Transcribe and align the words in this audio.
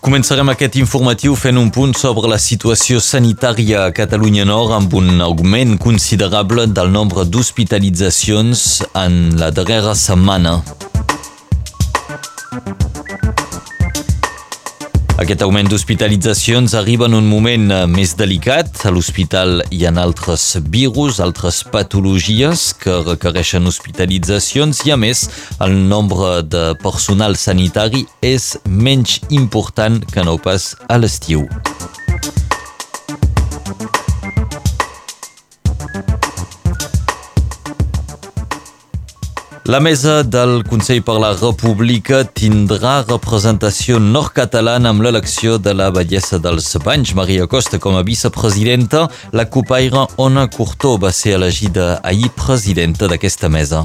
Començarem 0.00 0.48
aquest 0.48 0.78
informatiu 0.80 1.34
fent 1.36 1.58
un 1.60 1.68
punt 1.76 1.92
sobre 1.92 2.28
la 2.32 2.38
situació 2.40 3.02
sanitària 3.04 3.84
a 3.84 3.92
Catalunya 3.92 4.46
Nord 4.48 4.72
amb 4.78 4.96
un 4.96 5.20
augment 5.20 5.76
considerable 5.82 6.64
del 6.72 6.88
nombre 6.94 7.28
d'hospitalitzacions 7.28 8.68
en 9.04 9.20
la 9.42 9.52
darrera 9.52 9.92
setmana. 9.94 10.62
Aquest 15.20 15.42
augment 15.44 15.68
d'hospitalitzacions 15.68 16.72
arriba 16.78 17.04
en 17.04 17.12
un 17.18 17.26
moment 17.28 17.66
eh, 17.68 17.80
més 17.92 18.14
delicat. 18.16 18.70
A 18.88 18.92
l'hospital 18.94 19.60
hi 19.68 19.82
ha 19.84 19.92
altres 20.00 20.46
virus, 20.72 21.18
altres 21.20 21.60
patologies 21.68 22.70
que 22.80 22.94
requereixen 23.04 23.68
hospitalitzacions 23.68 24.80
i, 24.88 24.94
a 24.94 24.96
més, 24.96 25.26
el 25.60 25.76
nombre 25.92 26.38
de 26.48 26.70
personal 26.80 27.36
sanitari 27.36 28.06
és 28.24 28.54
menys 28.64 29.18
important 29.28 30.00
que 30.08 30.24
no 30.24 30.38
pas 30.40 30.72
a 30.88 30.96
l'estiu. 30.96 31.44
La 39.70 39.78
mesa 39.78 40.24
del 40.24 40.64
Consell 40.66 40.98
per 41.06 41.14
la 41.22 41.28
República 41.30 42.24
tindrà 42.24 43.04
representació 43.04 44.00
nord-catalana 44.02 44.90
amb 44.90 45.04
l'elecció 45.06 45.60
de 45.62 45.76
la 45.78 45.92
bellesa 45.94 46.40
dels 46.42 46.72
Banys. 46.82 47.12
Maria 47.14 47.46
Costa 47.46 47.78
com 47.78 47.94
a 47.94 48.02
vicepresidenta. 48.02 49.04
La 49.30 49.44
copaire 49.46 50.08
Ona 50.18 50.48
Curtó 50.50 50.96
va 50.98 51.12
ser 51.14 51.36
elegida 51.36 52.00
ahir 52.02 52.32
presidenta 52.34 53.06
d'aquesta 53.06 53.46
mesa. 53.46 53.84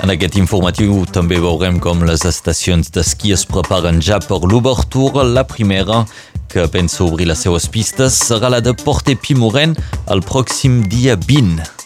En 0.00 0.14
aquest 0.14 0.38
informatiu 0.40 1.02
també 1.12 1.36
veurem 1.44 1.76
com 1.76 2.08
les 2.08 2.24
estacions 2.24 2.88
d'esquí 2.88 3.36
es 3.36 3.44
preparen 3.44 4.00
ja 4.00 4.16
per 4.24 4.40
l'obertura. 4.48 5.28
La 5.28 5.44
primera 5.44 6.06
que 6.48 6.66
pensa 6.72 7.04
obrir 7.04 7.28
les 7.28 7.38
seues 7.44 7.68
pistes 7.70 8.16
serà 8.28 8.50
la 8.50 8.62
de 8.64 8.72
Porte 8.72 9.14
Pimoren 9.14 9.76
el 10.10 10.24
pròxim 10.24 10.82
dia 10.88 11.16
20. 11.28 11.77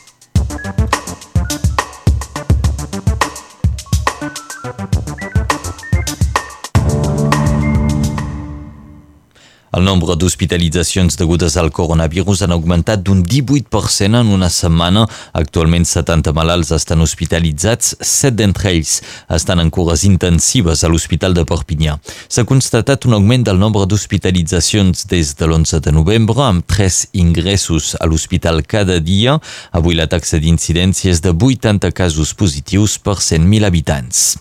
El 9.83 9.89
nombre 9.89 10.15
d'hospitalitzacions 10.15 11.17
degudes 11.19 11.57
al 11.59 11.73
coronavirus 11.75 12.45
han 12.45 12.53
augmentat 12.55 13.01
d'un 13.03 13.25
18% 13.27 14.21
en 14.21 14.29
una 14.31 14.47
setmana. 14.47 15.09
Actualment 15.35 15.83
70 15.91 16.31
malalts 16.37 16.71
estan 16.77 17.01
hospitalitzats, 17.03 17.97
7 17.99 18.37
d'entre 18.39 18.71
ells 18.71 18.93
estan 19.35 19.59
en 19.59 19.73
cures 19.75 20.05
intensives 20.07 20.85
a 20.87 20.91
l'Hospital 20.93 21.35
de 21.35 21.43
Perpinyà. 21.51 21.97
S'ha 22.31 22.45
constatat 22.47 23.09
un 23.11 23.17
augment 23.19 23.43
del 23.49 23.59
nombre 23.59 23.89
d'hospitalitzacions 23.91 25.03
des 25.11 25.35
de 25.35 25.49
l'11 25.51 25.83
de 25.83 25.97
novembre, 25.99 26.39
amb 26.47 26.63
3 26.63 27.01
ingressos 27.25 27.97
a 27.99 28.07
l'hospital 28.07 28.63
cada 28.63 29.01
dia. 29.03 29.41
Avui 29.75 29.99
la 29.99 30.07
taxa 30.07 30.39
d'incidència 30.39 31.11
és 31.11 31.25
de 31.27 31.35
80 31.35 31.91
casos 31.91 32.37
positius 32.39 33.01
per 33.03 33.19
100.000 33.19 33.67
habitants. 33.67 34.39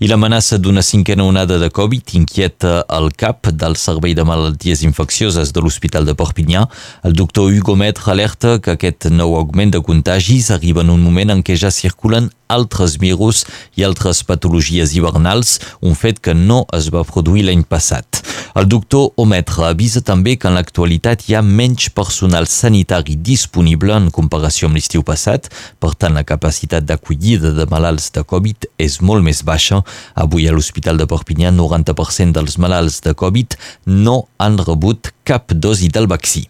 I 0.00 0.08
l'amenaça 0.08 0.56
d'una 0.56 0.80
cinquena 0.80 1.26
onada 1.28 1.58
de 1.60 1.66
Covid 1.68 2.14
inquieta 2.16 2.86
el 2.96 3.10
cap 3.20 3.50
del 3.52 3.74
Servei 3.76 4.14
de 4.16 4.24
Malalties 4.24 4.80
Infeccioses 4.80 5.52
de 5.52 5.60
l'Hospital 5.60 6.08
de 6.08 6.14
Perpinyà. 6.16 6.62
El 7.04 7.12
doctor 7.18 7.52
Hugo 7.52 7.76
Metre 7.76 8.08
alerta 8.14 8.54
que 8.64 8.78
aquest 8.78 9.10
nou 9.12 9.36
augment 9.36 9.74
de 9.76 9.82
contagis 9.84 10.48
arriba 10.56 10.80
en 10.80 10.94
un 10.96 11.04
moment 11.04 11.36
en 11.36 11.44
què 11.44 11.58
ja 11.60 11.68
circulen 11.68 12.30
altres 12.48 12.96
virus 12.96 13.44
i 13.76 13.84
altres 13.84 14.24
patologies 14.24 14.96
hivernals, 14.96 15.58
un 15.84 15.92
fet 15.92 16.24
que 16.24 16.32
no 16.32 16.64
es 16.72 16.88
va 16.88 17.04
produir 17.04 17.44
l'any 17.44 17.68
passat. 17.68 18.24
El 18.58 18.66
doctor 18.66 19.12
Ometre 19.16 19.68
avisa 19.68 20.00
també 20.02 20.34
que 20.34 20.48
en 20.50 20.56
l'actualitat 20.58 21.22
hi 21.28 21.36
ha 21.38 21.42
menys 21.46 21.86
personal 21.94 22.48
sanitari 22.50 23.14
disponible 23.14 23.94
en 23.94 24.10
comparació 24.10 24.66
amb 24.66 24.78
l'estiu 24.78 25.04
passat, 25.06 25.46
per 25.78 25.92
tant 25.94 26.18
la 26.18 26.26
capacitat 26.26 26.86
d'acollida 26.88 27.54
de 27.54 27.68
malalts 27.70 28.10
de 28.16 28.26
Covid 28.26 28.66
és 28.82 28.98
molt 29.00 29.22
més 29.22 29.44
baixa. 29.46 29.82
Avui 30.18 30.48
a 30.48 30.54
l'Hospital 30.56 30.98
de 30.98 31.06
Perpinyà 31.06 31.54
90% 31.54 32.34
dels 32.40 32.58
malalts 32.58 32.98
de 33.06 33.14
Covid 33.14 33.54
no 33.86 34.24
han 34.42 34.58
rebut 34.58 35.14
cap 35.22 35.54
dosi 35.54 35.88
del 35.88 36.10
vaccí. 36.10 36.48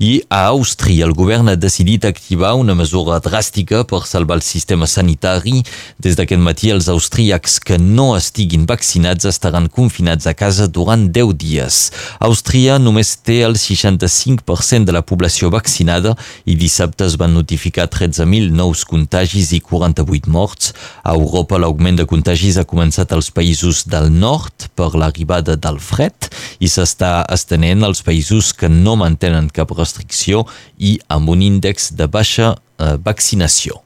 I 0.00 0.22
a 0.32 0.46
Àustria 0.48 1.04
el 1.04 1.12
govern 1.12 1.50
ha 1.52 1.56
decidit 1.60 2.06
activar 2.08 2.54
una 2.56 2.72
mesura 2.72 3.18
dràstica 3.20 3.82
per 3.84 4.00
salvar 4.08 4.38
el 4.38 4.44
sistema 4.46 4.86
sanitari. 4.88 5.60
Des 6.00 6.16
d'aquest 6.16 6.40
matí 6.40 6.70
els 6.72 6.88
austríacs 6.88 7.58
que 7.60 7.76
no 7.76 8.14
estiguin 8.16 8.64
vaccinats 8.70 9.28
estaran 9.28 9.68
confinats 9.68 10.24
a 10.24 10.32
casa 10.32 10.68
durant 10.68 11.10
10 11.12 11.34
dies. 11.36 11.80
Àustria 12.18 12.78
només 12.80 13.12
té 13.20 13.42
el 13.44 13.58
65% 13.60 14.88
de 14.88 14.96
la 14.96 15.04
població 15.04 15.50
vaccinada 15.52 16.14
i 16.48 16.56
dissabte 16.56 17.04
es 17.04 17.18
van 17.20 17.36
notificar 17.36 17.90
13.000 17.92 18.56
nous 18.56 18.86
contagis 18.88 19.52
i 19.52 19.60
48 19.60 20.32
morts. 20.32 20.72
A 21.04 21.12
Europa 21.12 21.60
l'augment 21.60 22.00
de 22.00 22.08
contagis 22.08 22.56
ha 22.56 22.64
començat 22.64 23.12
als 23.12 23.28
països 23.28 23.84
del 23.84 24.08
nord 24.08 24.70
per 24.74 24.94
l'arribada 24.96 25.58
del 25.60 25.76
fred 25.76 26.32
i 26.60 26.72
s'està 26.72 27.26
estenent 27.28 27.84
als 27.84 28.00
països 28.06 28.54
que 28.56 28.72
no 28.72 28.96
mantenen 28.96 29.39
cap 29.48 29.72
restricció 29.72 30.44
i 30.78 30.98
amb 31.08 31.30
un 31.32 31.40
índex 31.40 31.92
de 31.96 32.06
baixa 32.06 32.52
eh, 32.52 32.96
vaccinació. 33.00 33.80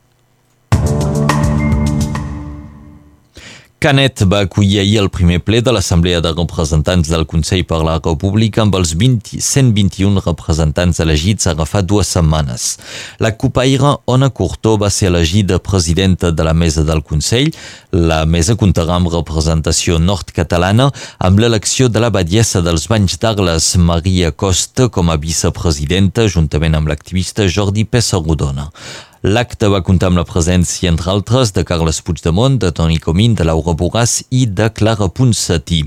Canet 3.84 4.22
va 4.24 4.38
acollir 4.46 4.78
ahir 4.80 4.94
el 4.96 5.10
primer 5.12 5.42
ple 5.44 5.58
de 5.60 5.72
l'Assemblea 5.76 6.22
de 6.24 6.30
Representants 6.32 7.10
del 7.12 7.26
Consell 7.28 7.66
per 7.68 7.82
la 7.84 7.98
República 7.98 8.62
amb 8.62 8.78
els 8.78 8.94
20, 8.96 9.42
121 9.44 10.22
representants 10.24 11.02
elegits 11.04 11.44
a 11.44 11.52
agafar 11.52 11.82
dues 11.84 12.14
setmanes. 12.16 12.64
La 13.20 13.34
copaire 13.36 13.98
Ona 14.08 14.30
Curtó 14.32 14.78
va 14.80 14.88
ser 14.88 15.10
elegida 15.10 15.60
presidenta 15.60 16.32
de 16.32 16.48
la 16.48 16.56
mesa 16.56 16.80
del 16.88 17.04
Consell. 17.04 17.52
La 17.92 18.24
mesa 18.24 18.56
comptarà 18.56 18.96
amb 18.96 19.12
representació 19.12 20.00
nord-catalana 20.00 20.88
amb 21.18 21.44
l'elecció 21.44 21.92
de 21.92 22.00
la 22.00 22.08
badiessa 22.08 22.64
dels 22.64 22.88
Banys 22.88 23.20
d'Arles, 23.20 23.74
Maria 23.76 24.32
Costa, 24.32 24.88
com 24.88 25.12
a 25.12 25.20
vicepresidenta, 25.20 26.24
juntament 26.24 26.80
amb 26.80 26.88
l'activista 26.88 27.44
Jordi 27.44 27.84
Pessarrodona. 27.84 28.70
L'acte 29.24 29.70
va 29.72 29.78
comptar 29.80 30.10
amb 30.10 30.18
la 30.20 30.26
presència, 30.28 30.90
entre 30.92 31.08
altres, 31.08 31.54
de 31.56 31.62
Carles 31.64 32.02
Puigdemont, 32.04 32.58
de 32.60 32.68
Toni 32.76 32.98
Comín, 33.00 33.32
de 33.32 33.46
Laura 33.48 33.72
Borràs 33.72 34.18
i 34.28 34.42
de 34.44 34.66
Clara 34.68 35.06
Ponsatí. 35.08 35.78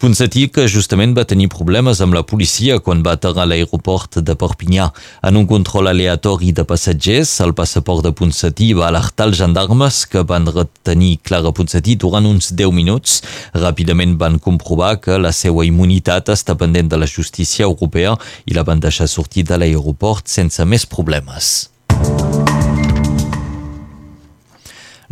Ponsatí, 0.00 0.46
que 0.48 0.64
justament 0.72 1.12
va 1.12 1.26
tenir 1.28 1.50
problemes 1.52 2.00
amb 2.00 2.16
la 2.16 2.22
policia 2.24 2.78
quan 2.80 3.02
va 3.04 3.12
aterrar 3.18 3.44
a 3.44 3.50
l'aeroport 3.50 4.22
de 4.24 4.34
Perpinyà. 4.40 4.86
En 5.28 5.36
un 5.36 5.44
control 5.50 5.90
aleatori 5.90 6.54
de 6.56 6.64
passatgers, 6.64 7.34
el 7.44 7.52
passaport 7.52 8.06
de 8.06 8.14
Ponsatí 8.16 8.70
va 8.78 8.86
alertar 8.88 9.26
els 9.28 9.42
gendarmes 9.42 10.06
que 10.08 10.24
van 10.24 10.48
retenir 10.48 11.18
Clara 11.20 11.52
Ponsatí 11.52 11.98
durant 12.00 12.24
uns 12.30 12.54
10 12.56 12.72
minuts. 12.72 13.18
Ràpidament 13.52 14.16
van 14.16 14.40
comprovar 14.40 14.94
que 15.04 15.20
la 15.20 15.34
seva 15.36 15.66
immunitat 15.68 16.32
està 16.32 16.56
pendent 16.56 16.88
de 16.88 17.02
la 17.04 17.10
justícia 17.18 17.68
europea 17.68 18.16
i 18.48 18.56
la 18.56 18.64
van 18.64 18.80
deixar 18.80 19.10
sortir 19.12 19.44
de 19.44 19.60
l'aeroport 19.60 20.24
sense 20.24 20.64
més 20.64 20.88
problemes. 20.88 21.71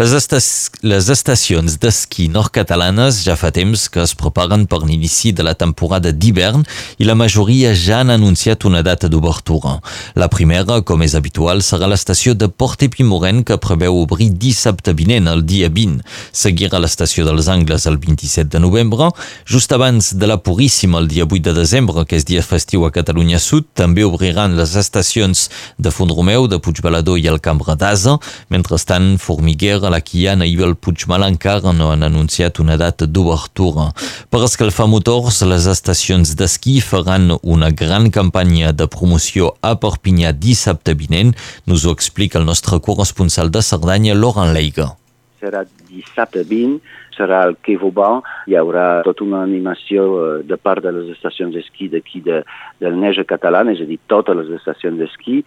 Les, 0.01 0.15
estac 0.17 0.79
les 0.81 1.11
estacions 1.13 1.75
d'esquí 1.77 2.31
nord-catalanes 2.33 3.19
ja 3.21 3.35
fa 3.37 3.51
temps 3.53 3.83
que 3.93 4.01
es 4.01 4.15
preparen 4.17 4.63
per 4.65 4.79
l'inici 4.81 5.35
de 5.37 5.45
la 5.45 5.53
temporada 5.53 6.09
d'hivern 6.09 6.63
i 6.97 7.05
la 7.05 7.17
majoria 7.21 7.75
ja 7.77 7.99
han 8.01 8.09
anunciat 8.15 8.65
una 8.65 8.81
data 8.81 9.11
d'obertura. 9.13 9.75
La 10.17 10.31
primera, 10.33 10.79
com 10.89 11.05
és 11.05 11.13
habitual, 11.19 11.61
serà 11.61 11.91
l'estació 11.91 12.33
de 12.33 12.49
Porte 12.49 12.89
Pimoren 12.89 13.43
que 13.45 13.59
preveu 13.61 13.99
obrir 13.99 14.31
dissabte 14.41 14.95
vinent, 14.97 15.29
el 15.29 15.45
dia 15.45 15.69
20. 15.69 16.01
Seguirà 16.33 16.81
l'estació 16.81 17.27
dels 17.29 17.51
Angles 17.53 17.85
el 17.85 18.01
27 18.01 18.49
de 18.57 18.65
novembre. 18.65 19.11
Just 19.45 19.77
abans 19.77 20.15
de 20.17 20.33
la 20.33 20.39
Puríssima, 20.41 21.05
el 21.05 21.11
dia 21.13 21.29
8 21.29 21.51
de 21.51 21.57
desembre, 21.61 22.07
que 22.09 22.17
és 22.17 22.25
dia 22.25 22.41
festiu 22.41 22.89
a 22.89 22.93
Catalunya 22.97 23.43
Sud, 23.43 23.69
també 23.77 24.09
obriran 24.09 24.57
les 24.57 24.79
estacions 24.81 25.51
de 25.77 25.93
Font-Romeu, 25.93 26.49
de 26.49 26.57
Puigbalador 26.57 27.21
i 27.21 27.29
el 27.29 27.43
Camp 27.45 27.61
d'Asa. 27.77 28.17
Mentrestant, 28.49 29.19
Formiguera, 29.21 29.90
la 29.91 30.01
Quiana 30.01 30.47
i 30.47 30.55
el 30.63 30.77
Puigmal 30.79 31.27
encara 31.27 31.75
no 31.77 31.91
han 31.93 32.05
anunciat 32.07 32.61
una 32.63 32.79
data 32.81 33.07
d'obertura. 33.07 33.91
Per 34.31 34.43
escalfar 34.47 34.87
motors, 34.93 35.43
les 35.51 35.67
estacions 35.71 36.37
d'esquí 36.39 36.79
faran 36.85 37.35
una 37.43 37.71
gran 37.71 38.11
campanya 38.15 38.73
de 38.73 38.87
promoció 38.87 39.55
a 39.61 39.75
Perpinyà 39.83 40.33
dissabte 40.33 40.95
vinent. 40.95 41.35
Nos 41.67 41.85
ho 41.85 41.93
explica 41.97 42.39
el 42.39 42.49
nostre 42.49 42.81
corresponsal 42.81 43.51
de 43.51 43.63
Cerdanya, 43.63 44.15
Laurent 44.15 44.55
Leiga. 44.55 44.95
Serà 45.41 45.65
dissabte 45.89 46.45
20, 46.45 46.79
serà 47.17 47.41
Quai 47.65 47.77
Vauban, 47.81 48.21
hi 48.49 48.57
haurà 48.57 49.03
tota 49.05 49.25
una 49.27 49.43
animació 49.45 50.05
eh, 50.21 50.29
de 50.47 50.57
part 50.61 50.85
de 50.85 50.93
les 50.95 51.11
estacions 51.17 51.55
d'esquí 51.57 51.91
d'aquí 51.93 52.23
de, 52.25 52.41
del 52.81 52.97
Neja 53.01 53.27
catalana, 53.29 53.75
és 53.75 53.83
a 53.83 53.89
dir, 53.89 53.99
totes 54.11 54.39
les 54.39 54.53
estacions 54.61 55.01
d'esquí. 55.01 55.41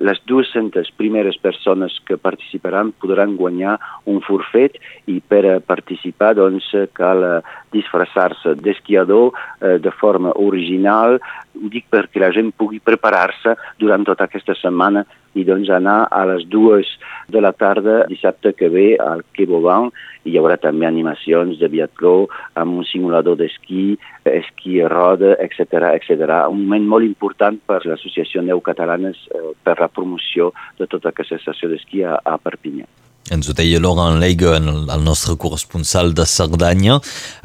Les 0.00 0.20
200 0.30 0.90
primeres 0.98 1.38
persones 1.42 1.98
que 2.08 2.18
participaran 2.18 2.94
podran 3.02 3.36
guanyar 3.38 3.76
un 4.10 4.20
forfet 4.26 4.80
i 5.10 5.20
per 5.20 5.60
participar 5.66 6.34
doncs, 6.40 6.72
cal 6.96 7.26
eh, 7.26 7.36
disfressar-se 7.74 8.56
d'esquiador 8.58 9.30
eh, 9.30 9.78
de 9.82 9.94
forma 10.00 10.34
original, 10.40 11.20
ho 11.60 11.68
dic 11.70 11.90
perquè 11.92 12.22
la 12.22 12.32
gent 12.34 12.52
pugui 12.56 12.80
preparar-se 12.82 13.56
durant 13.78 14.06
tota 14.06 14.26
aquesta 14.26 14.56
setmana 14.58 15.04
i 15.34 15.44
doncs 15.46 15.70
anar 15.70 16.04
a 16.10 16.24
les 16.26 16.46
dues 16.50 16.88
de 17.30 17.40
la 17.40 17.52
tarda 17.52 18.04
dissabte 18.10 18.52
que 18.58 18.68
ve 18.68 18.86
al 19.00 19.22
Quai 19.34 19.46
Vauban 19.50 19.90
hi 20.26 20.36
haurà 20.38 20.56
també 20.60 20.88
animacions 20.88 21.60
de 21.60 21.68
biatló 21.72 22.14
amb 22.60 22.80
un 22.82 22.88
simulador 22.88 23.38
d'esquí, 23.40 23.96
esquí 24.28 24.80
roda, 24.92 25.36
etc 25.40 25.94
etc. 25.94 26.26
Un 26.52 26.64
moment 26.64 26.88
molt 26.94 27.08
important 27.08 27.60
per 27.66 27.80
l'Associació 27.86 28.42
Neu 28.42 28.60
Catalanes 28.60 29.22
eh, 29.30 29.52
per 29.64 29.78
la 29.80 29.88
promoció 29.88 30.52
de 30.78 30.90
tota 30.90 31.14
aquesta 31.14 31.40
estació 31.40 31.70
d'esquí 31.72 32.04
a, 32.04 32.18
a 32.24 32.36
Perpinyà. 32.38 32.88
Ens 33.30 33.46
ho 33.46 33.54
deia 33.54 33.78
Laurent 33.78 34.18
Leiga, 34.18 34.56
el 34.58 35.04
nostre 35.04 35.36
corresponsal 35.38 36.10
de 36.18 36.24
Cerdanya. 36.26 36.96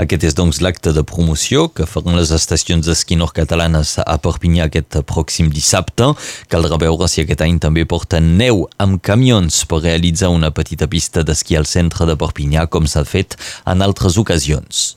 Aquest 0.01 0.25
és 0.25 0.33
doncs 0.33 0.57
l'acte 0.65 0.89
de 0.95 1.03
promoció 1.05 1.67
que 1.69 1.85
faran 1.85 2.17
les 2.17 2.33
estacions 2.33 2.89
d'esquí 2.89 3.19
nord-catalanes 3.21 3.99
a 4.01 4.17
Perpinyà 4.17 4.65
aquest 4.65 4.97
pròxim 5.05 5.53
dissabte. 5.53 6.09
Caldrà 6.49 6.81
veure 6.81 7.05
si 7.11 7.21
aquest 7.21 7.45
any 7.45 7.61
també 7.61 7.85
porten 7.85 8.33
neu 8.41 8.65
amb 8.81 8.97
camions 9.05 9.61
per 9.69 9.83
realitzar 9.85 10.33
una 10.33 10.49
petita 10.49 10.89
pista 10.89 11.21
d'esquí 11.21 11.53
al 11.53 11.69
centre 11.69 12.09
de 12.09 12.17
Perpinyà, 12.17 12.65
com 12.65 12.89
s'ha 12.89 13.05
fet 13.05 13.37
en 13.69 13.85
altres 13.85 14.17
ocasions. 14.17 14.95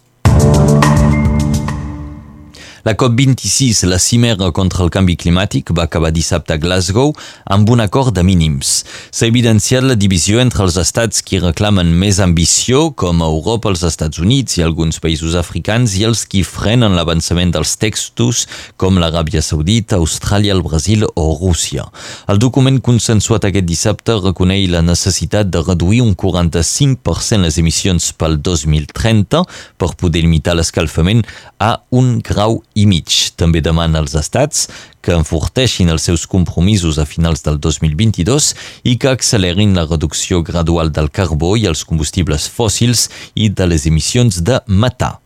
La 2.85 2.95
COP26, 2.95 3.83
la 3.91 3.99
cimera 3.99 4.53
contra 4.55 4.85
el 4.85 4.91
canvi 4.95 5.17
climàtic, 5.19 5.73
va 5.75 5.89
acabar 5.89 6.13
dissabte 6.15 6.55
a 6.55 6.61
Glasgow 6.63 7.11
amb 7.51 7.71
un 7.75 7.83
acord 7.83 8.15
de 8.15 8.23
mínims. 8.23 8.85
S'ha 9.11 9.27
evidenciat 9.27 9.83
la 9.83 9.97
divisió 9.99 10.39
entre 10.39 10.63
els 10.63 10.77
estats 10.79 11.25
que 11.27 11.41
reclamen 11.43 11.91
més 11.99 12.21
ambició, 12.23 12.93
com 12.95 13.25
Europa, 13.25 13.73
els 13.73 13.83
Estats 13.83 14.23
Units 14.23 14.61
i 14.61 14.63
alguns 14.63 15.01
països 15.03 15.35
africans, 15.35 15.97
i 15.99 16.07
els 16.07 16.23
que 16.31 16.45
frenen 16.47 16.95
l'avançament 16.95 17.51
dels 17.57 17.75
textos, 17.83 18.45
com 18.79 19.01
l'Aràbia 19.03 19.43
Saudita, 19.43 19.99
Austràlia, 19.99 20.55
el 20.55 20.63
Brasil 20.63 21.03
o 21.09 21.27
Rússia. 21.35 21.89
El 22.31 22.39
document 22.39 22.79
consensuat 22.79 23.49
aquest 23.49 23.67
dissabte 23.67 24.21
reconeix 24.23 24.69
la 24.71 24.85
necessitat 24.87 25.51
de 25.51 25.65
reduir 25.67 26.05
un 26.07 26.15
45% 26.15 27.43
les 27.43 27.59
emissions 27.59 28.13
pel 28.15 28.39
2030 28.39 29.43
per 29.79 29.93
poder 29.99 30.23
limitar 30.23 30.55
l'escalfament 30.55 31.25
a 31.59 31.75
un 31.91 32.19
grau 32.23 32.63
i 32.79 32.87
mig. 32.87 33.11
També 33.39 33.63
demana 33.65 34.03
als 34.03 34.15
estats 34.19 34.67
que 35.03 35.17
enforteixin 35.17 35.91
els 35.93 36.07
seus 36.09 36.27
compromisos 36.31 36.99
a 37.03 37.07
finals 37.09 37.45
del 37.47 37.59
2022 37.63 38.53
i 38.89 38.97
que 39.01 39.13
accelerin 39.13 39.75
la 39.79 39.87
reducció 39.89 40.43
gradual 40.47 40.93
del 40.95 41.11
carbó 41.11 41.55
i 41.59 41.67
els 41.71 41.85
combustibles 41.89 42.49
fòssils 42.51 43.09
i 43.35 43.51
de 43.51 43.67
les 43.71 43.89
emissions 43.91 44.43
de 44.45 44.63
metà. 44.67 45.17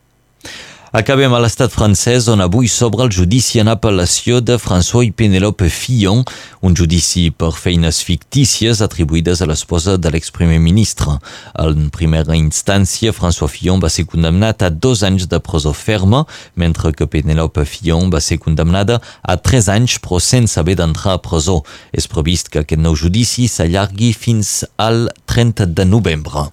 Acabem 0.93 1.33
a 1.33 1.39
l'estat 1.41 1.73
francès 1.73 2.27
on 2.29 2.43
avui 2.43 2.67
s'obre 2.69 3.01
el 3.07 3.09
judici 3.09 3.57
en 3.57 3.71
apel·lació 3.71 4.43
de 4.45 4.59
François 4.61 5.07
i 5.07 5.09
Penélope 5.09 5.65
Fillon, 5.73 6.21
un 6.61 6.77
judici 6.77 7.23
per 7.33 7.49
feines 7.57 8.03
fictícies 8.05 8.83
atribuïdes 8.85 9.41
a 9.41 9.49
l'esposa 9.49 9.97
de 9.97 10.13
l'exprimer 10.13 10.61
ministre. 10.61 11.17
En 11.57 11.89
primera 11.89 12.37
instància, 12.37 13.09
François 13.09 13.49
Fillon 13.49 13.81
va 13.81 13.89
ser 13.89 14.05
condemnat 14.05 14.61
a 14.61 14.69
dos 14.69 15.01
anys 15.01 15.25
de 15.25 15.41
presó 15.41 15.73
ferma, 15.73 16.27
mentre 16.53 16.93
que 16.93 17.09
Penélope 17.09 17.65
Fillon 17.65 18.13
va 18.13 18.21
ser 18.21 18.37
condemnada 18.37 19.01
a 19.25 19.41
tres 19.41 19.73
anys 19.73 19.97
però 19.97 20.21
sense 20.21 20.61
haver 20.61 20.77
d'entrar 20.77 21.17
a 21.17 21.23
presó. 21.25 21.63
És 21.89 22.05
previst 22.05 22.53
que 22.53 22.61
aquest 22.61 22.85
nou 22.85 22.93
judici 22.93 23.49
s'allargui 23.49 24.13
fins 24.13 24.59
al 24.77 25.07
30 25.25 25.73
de 25.73 25.89
novembre. 25.89 26.51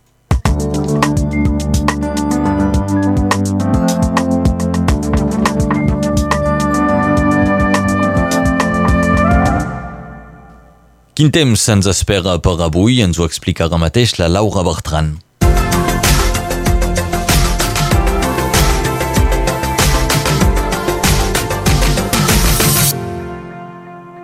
Quin 11.20 11.28
temps 11.28 11.62
ens 11.68 11.84
espera 11.84 12.38
per 12.40 12.54
avui? 12.64 12.94
Ens 13.04 13.18
ho 13.20 13.26
explicarà 13.28 13.76
mateix 13.76 14.14
la 14.16 14.24
Laura 14.32 14.62
Bertran. 14.64 15.10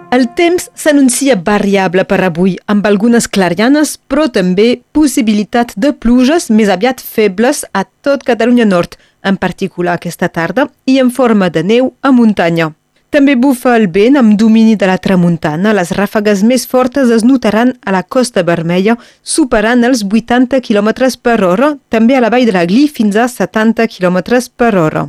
El 0.08 0.24
temps 0.40 0.70
s'anuncia 0.72 1.36
variable 1.36 2.06
per 2.08 2.22
avui, 2.30 2.56
amb 2.64 2.88
algunes 2.88 3.28
clarianes, 3.28 3.98
però 4.08 4.30
també 4.32 4.78
possibilitat 4.96 5.76
de 5.76 5.92
pluges 5.92 6.48
més 6.48 6.72
aviat 6.72 7.04
febles 7.04 7.66
a 7.76 7.84
tot 8.00 8.24
Catalunya 8.24 8.64
Nord, 8.64 8.96
en 9.20 9.36
particular 9.36 10.00
aquesta 10.00 10.32
tarda, 10.32 10.70
i 10.88 10.96
en 11.04 11.12
forma 11.12 11.52
de 11.52 11.60
neu 11.76 11.92
a 12.00 12.16
muntanya. 12.16 12.72
També 13.10 13.36
bufa 13.38 13.76
el 13.78 13.86
vent 13.88 14.18
amb 14.18 14.34
domini 14.36 14.74
de 14.76 14.86
la 14.90 14.98
tramuntana. 14.98 15.72
Les 15.76 15.92
ràfegues 15.94 16.42
més 16.44 16.66
fortes 16.66 17.10
es 17.14 17.24
notaran 17.24 17.72
a 17.86 17.94
la 17.94 18.02
Costa 18.02 18.42
Vermella, 18.42 18.96
superant 19.22 19.84
els 19.86 20.02
80 20.04 20.60
km 20.60 20.90
per 21.22 21.42
hora, 21.44 21.76
també 21.88 22.16
a 22.16 22.24
la 22.24 22.30
vall 22.34 22.46
de 22.46 22.56
la 22.56 22.66
Gli 22.66 22.88
fins 22.88 23.16
a 23.16 23.28
70 23.28 23.86
km 23.86 24.42
per 24.56 24.74
hora. 24.76 25.06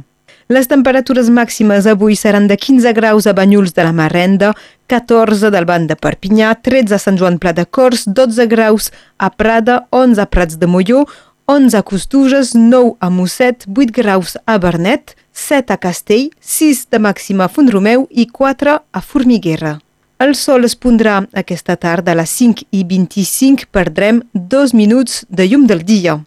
Les 0.48 0.70
temperatures 0.72 1.28
màximes 1.28 1.90
avui 1.92 2.16
seran 2.16 2.46
de 2.48 2.56
15 2.56 2.94
graus 2.96 3.26
a 3.28 3.34
Banyuls 3.36 3.74
de 3.76 3.84
la 3.84 3.92
Marrenda, 3.92 4.54
14 4.88 5.50
del 5.52 5.66
Banc 5.68 5.90
de 5.90 5.98
Perpinyà, 6.00 6.54
13 6.64 6.96
a 6.96 7.00
Sant 7.04 7.18
Joan 7.20 7.36
Pla 7.36 7.52
de 7.52 7.66
Cors, 7.66 8.06
12 8.08 8.46
graus 8.48 8.88
a 9.20 9.28
Prada, 9.28 9.82
11 9.92 10.24
a 10.24 10.26
Prats 10.32 10.56
de 10.56 10.70
Molló, 10.72 11.04
11 11.50 11.78
a 11.78 11.82
Costuges, 11.82 12.56
9 12.56 12.98
a 13.00 13.10
Mosset, 13.10 13.64
8 13.74 13.94
graus 13.94 14.38
a 14.46 14.58
Bernet, 14.58 15.16
7 15.32 15.72
a 15.72 15.78
Castell, 15.78 16.32
6 16.42 16.90
de 16.92 17.00
màxima 17.00 17.46
a 17.46 17.48
Font-romeu 17.48 18.04
i 18.12 18.26
4 18.28 18.74
a 18.92 19.02
Formiguera. 19.02 19.78
El 20.20 20.36
sol 20.36 20.68
es 20.68 20.76
pondrà 20.76 21.22
aquesta 21.32 21.78
tarda 21.80 22.12
a 22.12 22.18
les 22.20 22.34
5 22.36 22.68
i 22.76 22.84
25, 22.84 23.70
perdrem 23.72 24.20
dos 24.34 24.74
minuts 24.76 25.24
de 25.30 25.48
llum 25.48 25.63
del 25.72 25.86
dia. 25.88 26.18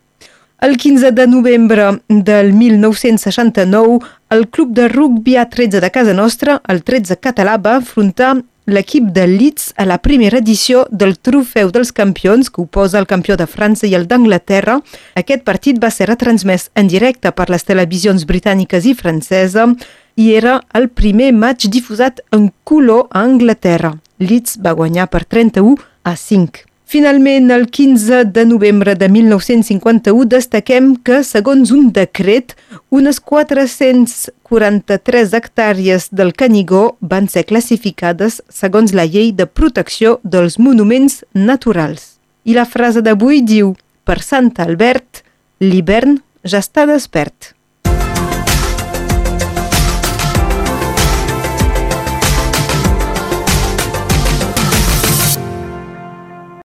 El 0.56 0.78
15 0.80 1.12
de 1.12 1.26
novembre 1.26 2.00
del 2.08 2.54
1969, 2.54 3.98
el 4.30 4.48
club 4.48 4.72
de 4.72 4.88
rugby 4.88 5.36
A13 5.36 5.84
de 5.84 5.90
casa 5.90 6.14
nostra, 6.14 6.62
el 6.66 6.80
13 6.82 7.20
català, 7.20 7.58
va 7.60 7.76
afrontar 7.76 8.38
l'equip 8.66 9.10
de 9.14 9.26
Leeds 9.26 9.72
a 9.76 9.86
la 9.86 9.98
primera 9.98 10.38
edició 10.38 10.86
del 10.90 11.16
Trofeu 11.18 11.70
dels 11.70 11.92
Campions, 11.92 12.50
que 12.50 12.62
oposa 12.62 12.98
el 13.00 13.08
campió 13.10 13.36
de 13.36 13.46
França 13.46 13.86
i 13.86 13.94
el 13.98 14.06
d'Anglaterra. 14.10 14.78
Aquest 15.16 15.44
partit 15.44 15.80
va 15.82 15.90
ser 15.90 16.08
retransmès 16.10 16.70
en 16.74 16.88
directe 16.88 17.32
per 17.32 17.50
les 17.50 17.66
televisions 17.66 18.26
britàniques 18.26 18.86
i 18.86 18.94
francesa 18.94 19.68
i 20.16 20.32
era 20.34 20.60
el 20.74 20.88
primer 20.88 21.32
match 21.32 21.68
difusat 21.72 22.20
en 22.32 22.50
color 22.64 23.08
a 23.10 23.24
Anglaterra. 23.24 23.94
Leeds 24.18 24.58
va 24.60 24.76
guanyar 24.76 25.08
per 25.08 25.24
31 25.24 25.78
a 26.04 26.16
5. 26.16 26.69
Finalment, 26.90 27.52
el 27.52 27.70
15 27.70 28.24
de 28.24 28.44
novembre 28.44 28.96
de 28.96 29.08
1951 29.08 30.24
destaquem 30.26 30.96
que, 31.06 31.22
segons 31.22 31.70
un 31.70 31.92
decret, 31.94 32.56
unes 32.90 33.20
443 33.22 35.30
hectàrees 35.38 36.10
del 36.10 36.34
Canigó 36.34 36.98
van 36.98 37.30
ser 37.30 37.46
classificades 37.46 38.42
segons 38.50 38.90
la 38.90 39.06
llei 39.06 39.30
de 39.30 39.46
protecció 39.46 40.18
dels 40.24 40.58
monuments 40.58 41.22
naturals. 41.30 42.18
I 42.42 42.58
la 42.58 42.66
frase 42.66 43.06
d'avui 43.06 43.46
diu 43.46 43.78
«Per 44.02 44.18
Sant 44.18 44.50
Albert, 44.58 45.22
l'hivern 45.62 46.18
ja 46.42 46.58
està 46.58 46.90
despert». 46.90 47.54